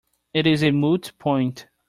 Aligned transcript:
It 0.33 0.47
is 0.47 0.63
a 0.63 0.71
moot 0.71 1.11
point. 1.19 1.67